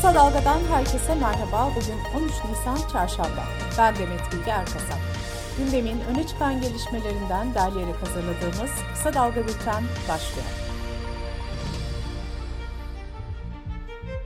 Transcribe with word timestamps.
Kısa 0.00 0.14
Dalga'dan 0.14 0.60
herkese 0.70 1.14
merhaba. 1.14 1.70
Bugün 1.76 2.22
13 2.24 2.32
Nisan 2.50 2.88
Çarşamba. 2.92 3.44
Ben 3.78 3.96
Demet 3.96 4.32
Bilge 4.32 4.50
Erkasap. 4.50 4.98
Gündemin 5.58 6.00
öne 6.10 6.26
çıkan 6.26 6.60
gelişmelerinden 6.60 7.54
derleyerek 7.54 7.94
hazırladığımız 7.94 8.70
Kısa 8.94 9.14
Dalga 9.14 9.40
Bülten 9.40 9.82
başlıyor. 10.08 10.48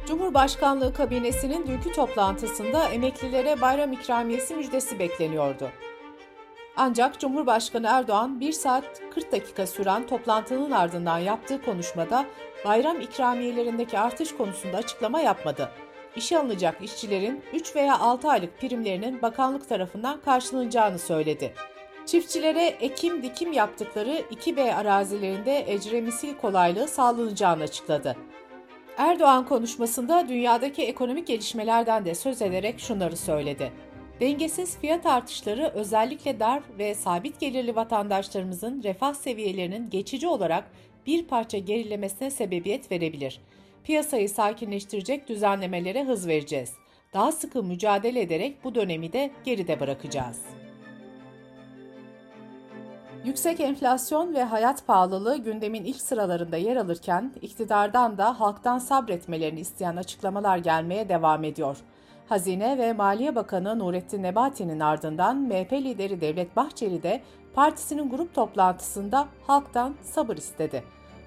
Cumhurbaşkanlığı 0.06 0.94
kabinesinin 0.94 1.66
dünkü 1.66 1.92
toplantısında 1.92 2.88
emeklilere 2.88 3.60
bayram 3.60 3.92
ikramiyesi 3.92 4.54
müjdesi 4.54 4.98
bekleniyordu. 4.98 5.70
Ancak 6.76 7.20
Cumhurbaşkanı 7.20 7.86
Erdoğan 7.86 8.40
1 8.40 8.52
saat 8.52 8.84
40 9.14 9.32
dakika 9.32 9.66
süren 9.66 10.06
toplantının 10.06 10.70
ardından 10.70 11.18
yaptığı 11.18 11.64
konuşmada 11.64 12.26
bayram 12.64 13.00
ikramiyelerindeki 13.00 13.98
artış 13.98 14.36
konusunda 14.36 14.76
açıklama 14.76 15.20
yapmadı. 15.20 15.70
İşe 16.16 16.38
alınacak 16.38 16.82
işçilerin 16.82 17.42
3 17.52 17.76
veya 17.76 17.98
6 17.98 18.28
aylık 18.28 18.60
primlerinin 18.60 19.22
bakanlık 19.22 19.68
tarafından 19.68 20.20
karşılanacağını 20.20 20.98
söyledi. 20.98 21.54
Çiftçilere 22.06 22.64
ekim 22.66 23.22
dikim 23.22 23.52
yaptıkları 23.52 24.10
2B 24.10 24.74
arazilerinde 24.74 25.72
ecremisil 25.72 26.34
kolaylığı 26.34 26.88
sağlanacağını 26.88 27.62
açıkladı. 27.62 28.16
Erdoğan 28.96 29.46
konuşmasında 29.46 30.28
dünyadaki 30.28 30.82
ekonomik 30.82 31.26
gelişmelerden 31.26 32.04
de 32.04 32.14
söz 32.14 32.42
ederek 32.42 32.80
şunları 32.80 33.16
söyledi. 33.16 33.72
Dengesiz 34.20 34.78
fiyat 34.78 35.06
artışları 35.06 35.72
özellikle 35.74 36.40
dar 36.40 36.62
ve 36.78 36.94
sabit 36.94 37.40
gelirli 37.40 37.76
vatandaşlarımızın 37.76 38.82
refah 38.82 39.14
seviyelerinin 39.14 39.90
geçici 39.90 40.28
olarak 40.28 40.64
bir 41.06 41.26
parça 41.26 41.58
gerilemesine 41.58 42.30
sebebiyet 42.30 42.92
verebilir. 42.92 43.40
Piyasayı 43.84 44.28
sakinleştirecek 44.28 45.28
düzenlemelere 45.28 46.04
hız 46.04 46.28
vereceğiz. 46.28 46.72
Daha 47.14 47.32
sıkı 47.32 47.62
mücadele 47.62 48.20
ederek 48.20 48.64
bu 48.64 48.74
dönemi 48.74 49.12
de 49.12 49.30
geride 49.44 49.80
bırakacağız. 49.80 50.40
Yüksek 53.24 53.60
enflasyon 53.60 54.34
ve 54.34 54.44
hayat 54.44 54.86
pahalılığı 54.86 55.36
gündemin 55.36 55.84
ilk 55.84 56.00
sıralarında 56.00 56.56
yer 56.56 56.76
alırken 56.76 57.32
iktidardan 57.42 58.18
da 58.18 58.40
halktan 58.40 58.78
sabretmelerini 58.78 59.60
isteyen 59.60 59.96
açıklamalar 59.96 60.58
gelmeye 60.58 61.08
devam 61.08 61.44
ediyor. 61.44 61.76
Hazine 62.28 62.78
ve 62.78 62.92
Maliye 62.92 63.34
Bakanı 63.34 63.78
Nurettin 63.78 64.22
Nebati'nin 64.22 64.80
ardından 64.80 65.36
MHP 65.36 65.72
lideri 65.72 66.20
Devlet 66.20 66.56
Bahçeli 66.56 67.02
de 67.02 67.22
partisinin 67.54 68.10
grup 68.10 68.34
toplantısında 68.34 69.28
halktan 69.46 69.94
sabır 70.02 70.36
istedi. 70.36 70.84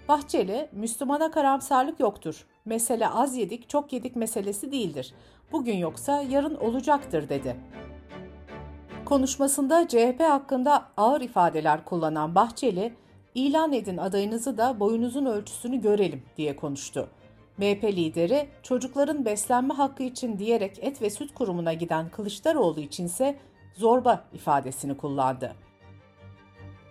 Bahçeli, 0.08 0.70
Müslümana 0.72 1.32
karamsarlık 1.32 2.00
yoktur. 2.00 2.46
Mesele 2.66 3.10
az 3.10 3.38
yedik, 3.38 3.70
çok 3.70 3.94
yedik 3.94 4.16
meselesi 4.16 4.72
değildir. 4.72 5.14
Bugün 5.52 5.78
yoksa 5.78 6.22
yarın 6.22 6.56
olacaktır 6.56 7.30
dedi. 7.30 7.56
Konuşmasında 9.06 9.88
CHP 9.88 10.20
hakkında 10.20 10.86
ağır 10.98 11.22
ifadeler 11.22 11.86
kullanan 11.86 12.36
Bahçeli, 12.36 12.94
ilan 13.36 13.74
edin 13.74 13.98
adayınızı 13.98 14.58
da 14.58 14.80
boyunuzun 14.80 15.26
ölçüsünü 15.26 15.82
görelim 15.82 16.24
diye 16.38 16.56
konuştu. 16.56 17.10
MHP 17.58 17.84
lideri 17.84 18.50
çocukların 18.64 19.26
beslenme 19.26 19.74
hakkı 19.74 20.04
için 20.04 20.40
diyerek 20.40 20.80
et 20.82 21.02
ve 21.02 21.10
süt 21.10 21.34
kurumuna 21.34 21.74
giden 21.74 22.10
Kılıçdaroğlu 22.10 22.80
içinse 22.80 23.38
zorba 23.74 24.24
ifadesini 24.34 24.98
kullandı. 24.98 25.67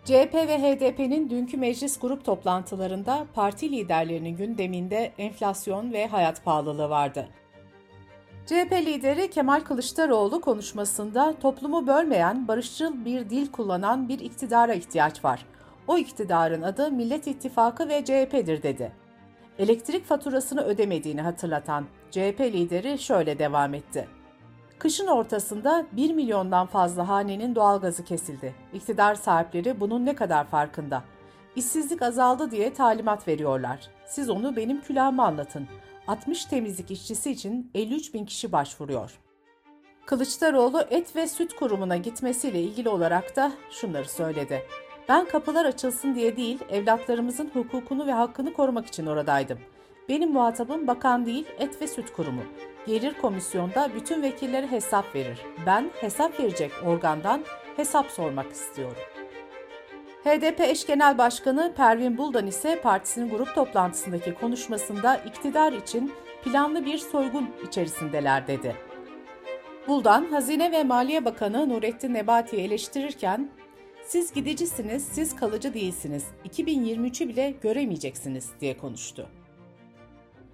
CHP 0.07 0.35
ve 0.35 0.59
HDP'nin 0.59 1.31
dünkü 1.31 1.57
meclis 1.57 2.01
grup 2.01 2.25
toplantılarında 2.25 3.27
parti 3.35 3.73
liderlerinin 3.73 4.37
gündeminde 4.37 5.13
enflasyon 5.19 5.93
ve 5.93 6.07
hayat 6.07 6.45
pahalılığı 6.45 6.91
vardı. 6.91 7.29
CHP 8.47 8.73
lideri 8.73 9.31
Kemal 9.31 9.61
Kılıçdaroğlu 9.61 10.41
konuşmasında 10.41 11.35
toplumu 11.43 11.87
bölmeyen, 11.87 12.49
barışçıl 12.49 13.05
bir 13.05 13.31
dil 13.31 13.53
kullanan 13.53 14.09
bir 14.09 14.19
iktidara 14.19 14.75
ihtiyaç 14.75 15.25
var. 15.25 15.47
O 15.89 15.99
iktidarın 15.99 16.63
adı 16.63 16.91
Millet 16.91 17.27
İttifakı 17.27 17.89
ve 17.89 18.05
CHP'dir 18.05 18.63
dedi. 18.63 18.93
Elektrik 19.59 20.05
faturasını 20.05 20.63
ödemediğini 20.63 21.23
hatırlatan 21.23 21.87
CHP 22.11 22.41
lideri 22.41 22.99
şöyle 22.99 23.39
devam 23.39 23.75
etti. 23.75 24.16
Kışın 24.79 25.07
ortasında 25.07 25.87
1 25.93 26.15
milyondan 26.15 26.67
fazla 26.67 27.09
hanenin 27.09 27.55
doğalgazı 27.55 28.05
kesildi. 28.05 28.55
İktidar 28.75 29.15
sahipleri 29.15 29.81
bunun 29.81 30.07
ne 30.07 30.15
kadar 30.15 30.47
farkında. 30.47 31.03
İşsizlik 31.57 32.03
azaldı 32.03 32.51
diye 32.51 32.75
talimat 32.75 33.29
veriyorlar. 33.29 33.91
Siz 34.07 34.31
onu 34.31 34.57
benim 34.57 34.81
külahıma 34.81 35.27
anlatın. 35.27 35.67
60 36.09 36.45
temizlik 36.45 36.91
işçisi 36.91 37.31
için 37.31 37.71
53 37.75 38.15
bin 38.15 38.25
kişi 38.25 38.53
başvuruyor. 38.53 39.19
Kılıçdaroğlu 40.07 40.83
et 40.91 41.17
ve 41.17 41.27
süt 41.27 41.57
kurumuna 41.57 41.97
gitmesiyle 41.97 42.63
ilgili 42.63 42.89
olarak 42.89 43.37
da 43.37 43.53
şunları 43.71 44.09
söyledi. 44.09 44.63
Ben 45.09 45.25
kapılar 45.25 45.65
açılsın 45.65 46.15
diye 46.15 46.37
değil, 46.37 46.59
evlatlarımızın 46.71 47.51
hukukunu 47.55 48.07
ve 48.07 48.13
hakkını 48.13 48.53
korumak 48.53 48.87
için 48.87 49.07
oradaydım. 49.07 49.59
Benim 50.09 50.33
muhatabım 50.33 50.87
bakan 50.87 51.27
değil, 51.27 51.47
et 51.59 51.83
ve 51.83 51.87
süt 51.87 52.13
kurumu. 52.13 52.43
Gelir 52.87 53.15
komisyonda 53.23 53.91
bütün 53.95 54.23
vekillere 54.23 54.71
hesap 54.71 55.15
verir. 55.15 55.39
Ben 55.67 55.91
hesap 56.01 56.41
verecek 56.41 56.71
organdan 56.87 57.45
hesap 57.77 58.11
sormak 58.11 58.53
istiyorum. 58.53 59.03
HDP 60.25 60.61
eş 60.61 60.87
genel 60.87 61.19
başkanı 61.19 61.73
Pervin 61.77 62.19
Buldan 62.19 62.47
ise 62.47 62.81
partisinin 62.81 63.31
grup 63.31 63.55
toplantısındaki 63.55 64.35
konuşmasında 64.35 65.17
iktidar 65.17 65.73
için 65.73 66.13
planlı 66.45 66.85
bir 66.85 66.99
soygun 66.99 67.51
içerisindeler 67.67 68.47
dedi. 68.47 68.77
Buldan, 69.89 70.25
Hazine 70.31 70.73
ve 70.73 70.85
Maliye 70.85 71.25
Bakanı 71.25 71.69
Nurettin 71.69 72.15
Nebati'yi 72.15 72.63
eleştirirken 72.63 73.51
siz 74.05 74.33
gidicisiniz, 74.33 75.05
siz 75.05 75.37
kalıcı 75.37 75.75
değilsiniz. 75.75 76.25
2023'ü 76.49 77.29
bile 77.29 77.55
göremeyeceksiniz 77.63 78.51
diye 78.61 78.77
konuştu. 78.77 79.29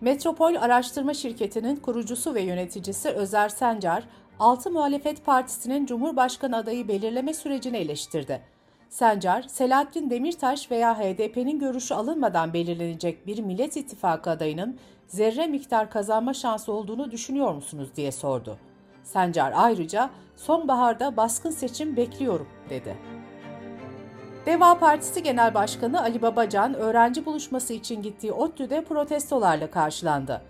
Metropol 0.02 0.54
Araştırma 0.54 1.14
Şirketi'nin 1.14 1.76
kurucusu 1.76 2.34
ve 2.34 2.42
yöneticisi 2.42 3.08
Özer 3.08 3.48
Sencar, 3.48 4.04
Altı 4.38 4.70
Muhalefet 4.70 5.24
Partisi'nin 5.24 5.86
Cumhurbaşkanı 5.86 6.56
adayı 6.56 6.88
belirleme 6.88 7.34
sürecini 7.34 7.76
eleştirdi. 7.76 8.42
Sencar, 8.88 9.42
Selahattin 9.42 10.10
Demirtaş 10.10 10.70
veya 10.70 10.98
HDP'nin 10.98 11.58
görüşü 11.58 11.94
alınmadan 11.94 12.52
belirlenecek 12.52 13.26
bir 13.26 13.38
Millet 13.38 13.76
İttifakı 13.76 14.30
adayının 14.30 14.78
zerre 15.06 15.46
miktar 15.46 15.91
kazanma 15.91 16.34
şansı 16.34 16.72
olduğunu 16.72 17.10
düşünüyor 17.10 17.54
musunuz 17.54 17.88
diye 17.96 18.12
sordu. 18.12 18.58
Sencar 19.02 19.52
ayrıca 19.56 20.10
sonbaharda 20.36 21.16
baskın 21.16 21.50
seçim 21.50 21.96
bekliyorum 21.96 22.48
dedi. 22.70 23.22
Deva 24.47 24.78
Partisi 24.78 25.22
Genel 25.22 25.54
Başkanı 25.54 26.03
Ali 26.03 26.22
Babacan 26.22 26.75
öğrenci 26.75 27.26
buluşması 27.26 27.72
için 27.72 28.03
gittiği 28.03 28.32
ODTÜ'de 28.32 28.84
protestolarla 28.84 29.70
karşılandı. 29.70 30.42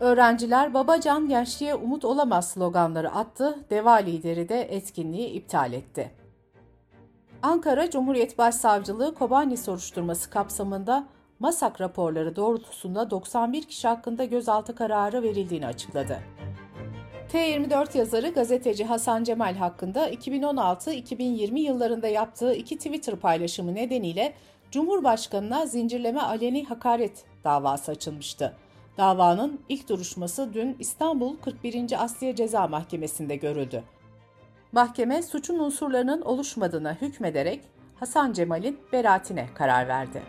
Öğrenciler 0.00 0.74
Babacan 0.74 1.28
gençliğe 1.28 1.74
umut 1.74 2.04
olamaz 2.04 2.50
sloganları 2.50 3.10
attı, 3.10 3.58
Deva 3.70 3.94
lideri 3.94 4.48
de 4.48 4.62
etkinliği 4.62 5.28
iptal 5.28 5.72
etti. 5.72 6.10
Ankara 7.42 7.90
Cumhuriyet 7.90 8.38
Başsavcılığı 8.38 9.14
Kobani 9.14 9.56
soruşturması 9.56 10.30
kapsamında 10.30 11.06
MASAK 11.38 11.80
raporları 11.80 12.36
doğrultusunda 12.36 13.10
91 13.10 13.62
kişi 13.62 13.88
hakkında 13.88 14.24
gözaltı 14.24 14.74
kararı 14.74 15.22
verildiğini 15.22 15.66
açıkladı. 15.66 16.18
T24 17.34 17.98
yazarı 17.98 18.28
gazeteci 18.28 18.84
Hasan 18.84 19.24
Cemal 19.24 19.54
hakkında 19.54 20.10
2016-2020 20.10 21.58
yıllarında 21.58 22.08
yaptığı 22.08 22.54
iki 22.54 22.76
Twitter 22.76 23.16
paylaşımı 23.16 23.74
nedeniyle 23.74 24.34
Cumhurbaşkanına 24.70 25.66
zincirleme 25.66 26.20
aleni 26.20 26.64
hakaret 26.64 27.24
davası 27.44 27.92
açılmıştı. 27.92 28.56
Davanın 28.98 29.60
ilk 29.68 29.88
duruşması 29.88 30.54
dün 30.54 30.76
İstanbul 30.78 31.36
41. 31.36 32.04
Asliye 32.04 32.36
Ceza 32.36 32.66
Mahkemesi'nde 32.68 33.36
görüldü. 33.36 33.82
Mahkeme 34.72 35.22
suçun 35.22 35.58
unsurlarının 35.58 36.20
oluşmadığına 36.20 36.96
hükmederek 37.00 37.60
Hasan 38.00 38.32
Cemal'in 38.32 38.78
beraatine 38.92 39.46
karar 39.54 39.88
verdi. 39.88 40.22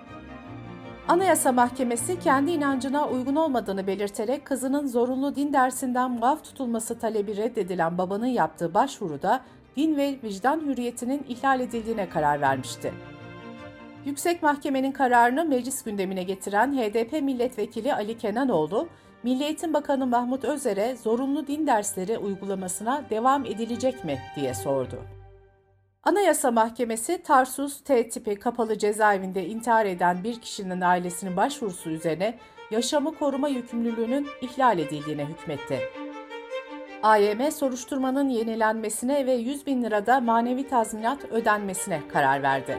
Anayasa 1.07 1.52
Mahkemesi 1.52 2.19
kendi 2.19 2.52
inancına 2.52 3.07
uygun 3.07 3.36
olmadığını 3.36 3.88
belirterek 3.88 4.46
kızının 4.46 4.88
zorunlu 4.88 5.36
din 5.36 5.54
dersinden 5.54 6.12
muaf 6.12 6.44
tutulması 6.44 7.00
talebi 7.00 7.38
reddedilen 7.38 7.98
babanın 7.98 8.25
yaptığı 8.25 8.74
başvuruda 8.74 9.42
din 9.78 9.98
ve 9.98 10.19
vicdan 10.24 10.62
hürriyetinin 10.62 11.25
ihlal 11.30 11.60
edildiğine 11.60 12.10
karar 12.10 12.42
vermişti. 12.42 12.94
Yüksek 14.06 14.44
Mahkemenin 14.44 14.92
kararını 14.92 15.46
meclis 15.46 15.84
gündemine 15.84 16.24
getiren 16.24 16.74
HDP 16.78 17.12
milletvekili 17.12 17.94
Ali 17.94 18.18
Kenanoğlu, 18.18 18.88
Milli 19.24 19.44
Eğitim 19.44 19.74
Bakanı 19.74 20.07
Mahmut 20.07 20.44
Özer'e 20.44 20.96
zorunlu 20.96 21.48
din 21.48 21.68
dersleri 21.68 22.18
uygulamasına 22.18 23.04
devam 23.10 23.46
edilecek 23.46 24.06
mi 24.06 24.19
diye 24.36 24.54
sordu. 24.54 25.14
Anayasa 26.06 26.52
Mahkemesi 26.52 27.24
Tarsus 27.24 27.84
T 27.84 28.10
tipi 28.10 28.36
kapalı 28.36 28.78
cezaevinde 28.78 29.46
intihar 29.46 29.86
eden 29.86 30.24
bir 30.24 30.42
kişinin 30.42 30.81
ailesinin 30.81 31.38
başvurusu 31.38 31.90
üzerine 31.90 32.40
yaşamı 32.72 33.16
koruma 33.16 33.48
yükümlülüğünün 33.48 34.28
ihlal 34.42 34.80
edildiğine 34.80 35.25
hükmetti. 35.25 35.80
AYM 37.04 37.52
soruşturmanın 37.52 38.30
yenilenmesine 38.30 39.25
ve 39.25 39.34
100 39.34 39.66
bin 39.66 39.84
lirada 39.84 40.19
manevi 40.19 40.68
tazminat 40.68 41.25
ödenmesine 41.25 42.02
karar 42.13 42.44
verdi. 42.44 42.78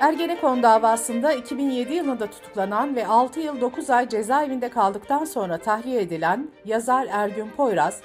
Ergenekon 0.00 0.62
davasında 0.62 1.32
2007 1.32 1.94
yılında 1.94 2.26
tutuklanan 2.26 2.96
ve 2.96 3.06
6 3.06 3.40
yıl 3.40 3.60
9 3.60 3.90
ay 3.90 4.08
cezaevinde 4.08 4.68
kaldıktan 4.68 5.24
sonra 5.24 5.58
tahliye 5.58 6.00
edilen 6.00 6.48
yazar 6.64 7.06
Ergün 7.10 7.50
Poyraz, 7.56 8.02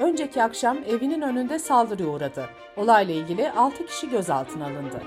önceki 0.00 0.42
akşam 0.42 0.78
evinin 0.88 1.20
önünde 1.20 1.58
saldırıya 1.58 2.08
uğradı. 2.08 2.44
Olayla 2.76 3.14
ilgili 3.14 3.50
6 3.50 3.86
kişi 3.86 4.10
gözaltına 4.10 4.64
alındı. 4.64 5.02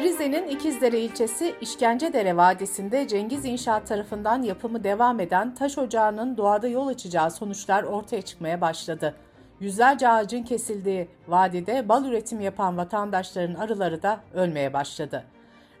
Rize'nin 0.00 0.48
İkizdere 0.48 1.00
ilçesi 1.00 1.54
İşkencedere 1.60 2.36
Vadisi'nde 2.36 3.08
Cengiz 3.08 3.44
İnşaat 3.44 3.86
tarafından 3.86 4.42
yapımı 4.42 4.84
devam 4.84 5.20
eden 5.20 5.54
taş 5.54 5.78
ocağının 5.78 6.36
doğada 6.36 6.68
yol 6.68 6.86
açacağı 6.86 7.30
sonuçlar 7.30 7.82
ortaya 7.82 8.22
çıkmaya 8.22 8.60
başladı. 8.60 9.14
Yüzlerce 9.60 10.08
ağacın 10.08 10.42
kesildiği 10.42 11.08
vadide 11.28 11.88
bal 11.88 12.04
üretim 12.04 12.40
yapan 12.40 12.76
vatandaşların 12.76 13.54
arıları 13.54 14.02
da 14.02 14.20
ölmeye 14.34 14.72
başladı. 14.72 15.24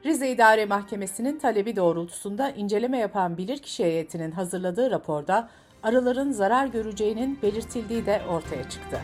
Rize 0.04 0.30
İdare 0.30 0.66
Mahkemesi'nin 0.66 1.38
talebi 1.38 1.76
doğrultusunda 1.76 2.50
inceleme 2.50 2.98
yapan 2.98 3.36
bilirkişi 3.36 3.84
heyetinin 3.84 4.30
hazırladığı 4.30 4.90
raporda 4.90 5.48
arıların 5.82 6.32
zarar 6.32 6.66
göreceğinin 6.66 7.38
belirtildiği 7.42 8.06
de 8.06 8.22
ortaya 8.28 8.68
çıktı. 8.68 9.00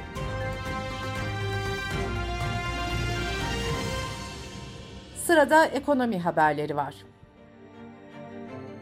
Sırada 5.16 5.66
ekonomi 5.66 6.18
haberleri 6.18 6.76
var. 6.76 6.94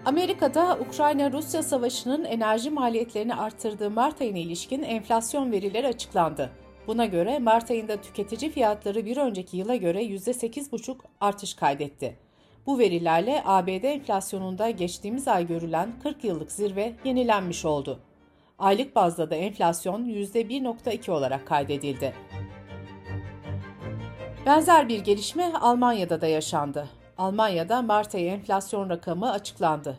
Amerika'da 0.05 0.79
Ukrayna-Rusya 0.79 1.63
savaşının 1.63 2.25
enerji 2.25 2.71
maliyetlerini 2.71 3.35
arttırdığı 3.35 3.91
Mart 3.91 4.21
ayına 4.21 4.39
ilişkin 4.39 4.83
enflasyon 4.83 5.53
verileri 5.53 5.87
açıklandı. 5.87 6.51
Buna 6.87 7.07
göre 7.07 7.39
Mart 7.39 7.71
ayında 7.71 7.97
tüketici 7.97 8.51
fiyatları 8.51 9.05
bir 9.05 9.17
önceki 9.17 9.57
yıla 9.57 9.77
göre 9.77 10.03
%8,5 10.03 10.97
artış 11.21 11.55
kaydetti. 11.55 12.24
Bu 12.67 12.79
verilerle 12.79 13.43
ABD 13.45 13.85
enflasyonunda 13.85 14.71
geçtiğimiz 14.71 15.29
ay 15.29 15.47
görülen 15.47 15.93
40 16.03 16.25
yıllık 16.25 16.53
zirve 16.53 16.93
yenilenmiş 17.05 17.65
oldu. 17.65 18.01
Aylık 18.59 18.97
bazda 18.97 19.31
da 19.31 19.35
enflasyon 19.35 20.05
%1,2 20.05 21.11
olarak 21.11 21.47
kaydedildi. 21.47 22.15
Benzer 24.47 24.89
bir 24.89 25.05
gelişme 25.05 25.53
Almanya'da 25.61 26.21
da 26.21 26.27
yaşandı. 26.27 26.89
Almanya'da 27.19 27.83
Mart 27.83 28.15
ayı 28.15 28.31
enflasyon 28.31 28.91
rakamı 28.91 29.33
açıklandı. 29.33 29.99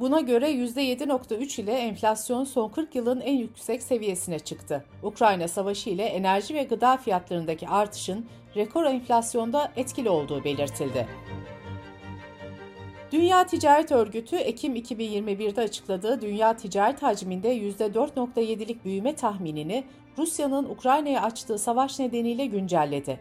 Buna 0.00 0.20
göre 0.20 0.50
%7.3 0.50 1.60
ile 1.60 1.72
enflasyon 1.72 2.44
son 2.44 2.68
40 2.68 2.94
yılın 2.94 3.20
en 3.20 3.36
yüksek 3.36 3.82
seviyesine 3.82 4.38
çıktı. 4.38 4.84
Ukrayna 5.02 5.48
Savaşı 5.48 5.90
ile 5.90 6.04
enerji 6.04 6.54
ve 6.54 6.62
gıda 6.62 6.96
fiyatlarındaki 6.96 7.68
artışın 7.68 8.26
rekor 8.56 8.84
enflasyonda 8.84 9.72
etkili 9.76 10.10
olduğu 10.10 10.44
belirtildi. 10.44 11.06
Dünya 13.12 13.46
Ticaret 13.46 13.92
Örgütü 13.92 14.36
Ekim 14.36 14.76
2021'de 14.76 15.60
açıkladığı 15.60 16.20
dünya 16.20 16.56
ticaret 16.56 17.02
hacminde 17.02 17.56
%4.7'lik 17.58 18.84
büyüme 18.84 19.14
tahminini 19.14 19.84
Rusya'nın 20.18 20.64
Ukrayna'ya 20.64 21.22
açtığı 21.22 21.58
savaş 21.58 21.98
nedeniyle 21.98 22.46
güncelledi. 22.46 23.20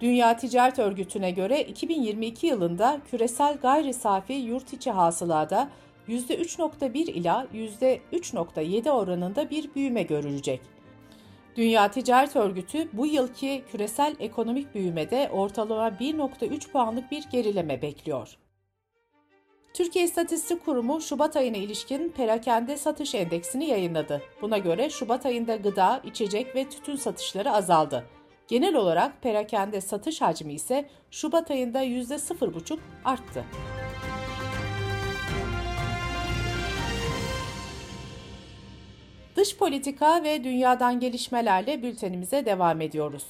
Dünya 0.00 0.36
Ticaret 0.36 0.78
Örgütü'ne 0.78 1.30
göre 1.30 1.60
2022 1.62 2.46
yılında 2.46 3.00
küresel 3.10 3.56
gayri 3.56 3.94
safi 3.94 4.32
yurt 4.32 4.72
içi 4.72 4.90
hasılada 4.90 5.68
%3.1 6.08 7.10
ila 7.10 7.46
%3.7 7.54 8.90
oranında 8.90 9.50
bir 9.50 9.74
büyüme 9.74 10.02
görülecek. 10.02 10.60
Dünya 11.56 11.90
Ticaret 11.90 12.36
Örgütü 12.36 12.88
bu 12.92 13.06
yılki 13.06 13.62
küresel 13.72 14.16
ekonomik 14.20 14.74
büyümede 14.74 15.30
ortalama 15.32 15.88
1.3 15.88 16.70
puanlık 16.70 17.10
bir 17.10 17.24
gerileme 17.30 17.82
bekliyor. 17.82 18.36
Türkiye 19.74 20.04
İstatistik 20.04 20.64
Kurumu 20.64 21.00
Şubat 21.00 21.36
ayına 21.36 21.56
ilişkin 21.56 22.08
perakende 22.08 22.76
satış 22.76 23.14
endeksini 23.14 23.64
yayınladı. 23.64 24.22
Buna 24.42 24.58
göre 24.58 24.90
Şubat 24.90 25.26
ayında 25.26 25.56
gıda, 25.56 26.00
içecek 26.04 26.56
ve 26.56 26.68
tütün 26.68 26.96
satışları 26.96 27.50
azaldı. 27.50 28.04
Genel 28.48 28.74
olarak 28.74 29.22
perakende 29.22 29.80
satış 29.80 30.20
hacmi 30.20 30.52
ise 30.52 30.88
Şubat 31.10 31.50
ayında 31.50 31.84
%0,5 31.84 32.78
arttı. 33.04 33.44
Dış 39.36 39.56
politika 39.56 40.24
ve 40.24 40.44
dünyadan 40.44 41.00
gelişmelerle 41.00 41.82
bültenimize 41.82 42.46
devam 42.46 42.80
ediyoruz. 42.80 43.24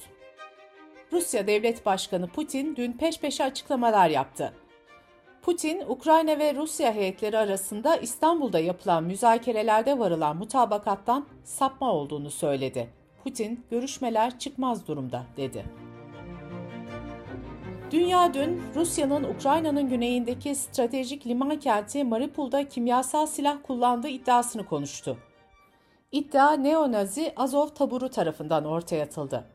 Rusya 1.11 1.47
Devlet 1.47 1.85
Başkanı 1.85 2.27
Putin 2.27 2.75
dün 2.75 2.91
peş 2.91 3.19
peşe 3.19 3.43
açıklamalar 3.43 4.09
yaptı. 4.09 4.53
Putin, 5.45 5.81
Ukrayna 5.87 6.39
ve 6.39 6.55
Rusya 6.55 6.93
heyetleri 6.93 7.37
arasında 7.37 7.95
İstanbul'da 7.95 8.59
yapılan 8.59 9.03
müzakerelerde 9.03 9.99
varılan 9.99 10.37
mutabakattan 10.37 11.25
sapma 11.43 11.91
olduğunu 11.91 12.31
söyledi. 12.31 12.89
Putin, 13.23 13.65
görüşmeler 13.71 14.39
çıkmaz 14.39 14.87
durumda 14.87 15.23
dedi. 15.37 15.65
Dünya 17.91 18.33
dün 18.33 18.61
Rusya'nın 18.75 19.23
Ukrayna'nın 19.23 19.89
güneyindeki 19.89 20.55
stratejik 20.55 21.27
liman 21.27 21.59
kenti 21.59 22.03
Mariupol'da 22.03 22.69
kimyasal 22.69 23.25
silah 23.25 23.57
kullandığı 23.63 24.07
iddiasını 24.07 24.65
konuştu. 24.65 25.17
İddia 26.11 26.51
neonazi 26.51 27.33
Azov 27.35 27.67
taburu 27.67 28.09
tarafından 28.09 28.65
ortaya 28.65 29.03
atıldı. 29.03 29.54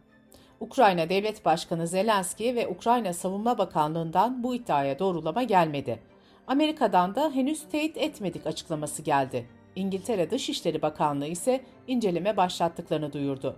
Ukrayna 0.60 1.08
Devlet 1.08 1.44
Başkanı 1.44 1.86
Zelenski 1.86 2.54
ve 2.54 2.68
Ukrayna 2.68 3.12
Savunma 3.12 3.58
Bakanlığı'ndan 3.58 4.42
bu 4.42 4.54
iddiaya 4.54 4.98
doğrulama 4.98 5.42
gelmedi. 5.42 5.98
Amerika'dan 6.46 7.14
da 7.14 7.30
henüz 7.30 7.62
teyit 7.68 7.96
etmedik 7.96 8.46
açıklaması 8.46 9.02
geldi. 9.02 9.46
İngiltere 9.76 10.30
Dışişleri 10.30 10.82
Bakanlığı 10.82 11.26
ise 11.26 11.60
inceleme 11.86 12.36
başlattıklarını 12.36 13.12
duyurdu. 13.12 13.56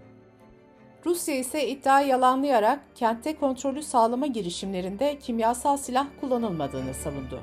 Rusya 1.06 1.34
ise 1.34 1.68
iddiayı 1.68 2.08
yalanlayarak 2.08 2.80
kentte 2.94 3.36
kontrolü 3.36 3.82
sağlama 3.82 4.26
girişimlerinde 4.26 5.18
kimyasal 5.18 5.76
silah 5.76 6.06
kullanılmadığını 6.20 6.94
savundu. 6.94 7.42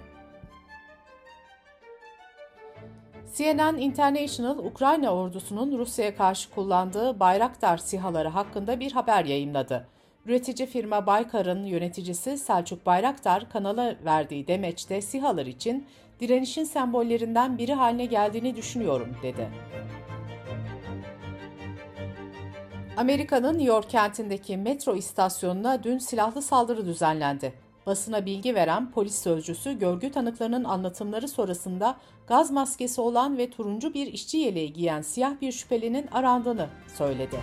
CNN 3.39 3.77
International, 3.77 4.57
Ukrayna 4.57 5.15
ordusunun 5.15 5.77
Rusya'ya 5.77 6.15
karşı 6.15 6.49
kullandığı 6.49 7.19
Bayraktar 7.19 7.77
sihaları 7.77 8.27
hakkında 8.27 8.79
bir 8.79 8.91
haber 8.91 9.25
yayınladı. 9.25 9.87
Üretici 10.25 10.67
firma 10.67 11.05
Baykar'ın 11.05 11.63
yöneticisi 11.63 12.37
Selçuk 12.37 12.85
Bayraktar 12.85 13.49
kanala 13.49 13.95
verdiği 14.05 14.47
demeçte 14.47 15.01
sihalar 15.01 15.45
için 15.45 15.87
direnişin 16.19 16.63
sembollerinden 16.63 17.57
biri 17.57 17.73
haline 17.73 18.05
geldiğini 18.05 18.55
düşünüyorum 18.55 19.15
dedi. 19.23 19.49
Amerika'nın 22.97 23.53
New 23.53 23.73
York 23.73 23.89
kentindeki 23.89 24.57
metro 24.57 24.95
istasyonuna 24.95 25.83
dün 25.83 25.97
silahlı 25.97 26.41
saldırı 26.41 26.85
düzenlendi. 26.85 27.53
Basına 27.85 28.25
bilgi 28.25 28.55
veren 28.55 28.91
polis 28.91 29.21
sözcüsü 29.23 29.79
görgü 29.79 30.11
tanıklarının 30.11 30.63
anlatımları 30.63 31.27
sonrasında 31.27 31.97
gaz 32.27 32.51
maskesi 32.51 33.01
olan 33.01 33.37
ve 33.37 33.49
turuncu 33.49 33.93
bir 33.93 34.07
işçi 34.07 34.37
yeleği 34.37 34.73
giyen 34.73 35.01
siyah 35.01 35.41
bir 35.41 35.51
şüphelinin 35.51 36.07
arandığını 36.07 36.67
söyledi. 36.97 37.39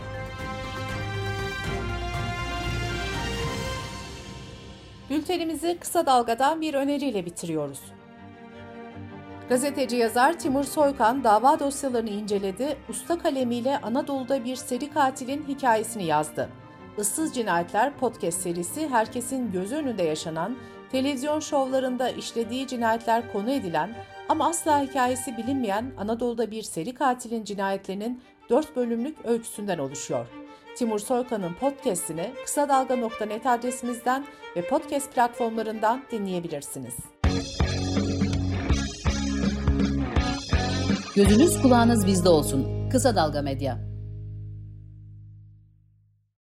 Bültenimizi 5.11 5.79
kısa 5.81 6.07
dalgadan 6.07 6.61
bir 6.61 6.75
öneriyle 6.75 7.27
bitiriyoruz. 7.27 7.81
Gazeteci 9.49 9.97
yazar 9.97 10.39
Timur 10.39 10.65
Soykan 10.65 11.25
dava 11.25 11.59
dosyalarını 11.59 12.11
inceledi, 12.11 12.77
usta 12.89 13.19
kalemiyle 13.19 13.79
Anadolu'da 13.79 14.45
bir 14.45 14.57
seri 14.57 14.91
katilin 14.91 15.45
hikayesini 15.49 16.05
yazdı. 16.05 16.49
Issız 16.99 17.35
Cinayetler 17.35 17.97
podcast 17.97 18.41
serisi 18.41 18.89
herkesin 18.89 19.53
gözü 19.53 19.77
önünde 19.77 20.03
yaşanan, 20.03 20.57
televizyon 20.93 21.41
şovlarında 21.41 22.11
işlediği 22.11 22.67
cinayetler 22.67 23.33
konu 23.33 23.51
edilen 23.51 23.95
ama 24.29 24.49
asla 24.49 24.83
hikayesi 24.83 25.37
bilinmeyen 25.37 25.93
Anadolu'da 25.99 26.51
bir 26.51 26.63
seri 26.63 26.95
katilin 26.95 27.45
cinayetlerinin 27.45 28.23
4 28.51 28.77
bölümlük 28.77 29.17
öyküsünden 29.25 29.79
oluşuyor. 29.79 30.27
Timur 30.77 30.99
Soykan'ın 30.99 31.55
podcast'ini 31.55 32.33
kısa 32.45 32.69
dalga.net 32.69 33.47
adresimizden 33.47 34.27
ve 34.57 34.69
podcast 34.69 35.15
platformlarından 35.15 36.03
dinleyebilirsiniz. 36.11 36.95
Gözünüz 41.17 41.63
kulağınız 41.63 42.07
bizde 42.07 42.29
olsun. 42.29 42.89
Kısa 42.91 43.17
Dalga 43.17 43.43
Medya. 43.43 43.86